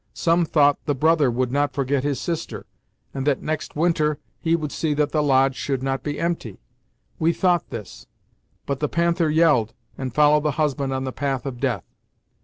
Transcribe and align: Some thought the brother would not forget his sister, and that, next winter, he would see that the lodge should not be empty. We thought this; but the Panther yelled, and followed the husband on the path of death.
Some 0.15 0.45
thought 0.45 0.83
the 0.85 0.95
brother 0.95 1.29
would 1.29 1.51
not 1.51 1.73
forget 1.75 2.03
his 2.03 2.19
sister, 2.19 2.65
and 3.13 3.27
that, 3.27 3.43
next 3.43 3.75
winter, 3.75 4.17
he 4.39 4.55
would 4.55 4.71
see 4.71 4.95
that 4.95 5.11
the 5.11 5.21
lodge 5.21 5.55
should 5.55 5.83
not 5.83 6.01
be 6.01 6.19
empty. 6.19 6.57
We 7.19 7.31
thought 7.33 7.69
this; 7.69 8.07
but 8.65 8.79
the 8.79 8.89
Panther 8.89 9.29
yelled, 9.29 9.75
and 9.99 10.11
followed 10.11 10.41
the 10.41 10.51
husband 10.57 10.91
on 10.91 11.03
the 11.03 11.11
path 11.13 11.45
of 11.45 11.59
death. 11.59 11.83